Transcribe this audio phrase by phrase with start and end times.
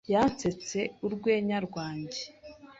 [0.13, 2.21] Yansetse urwenya rwanjye.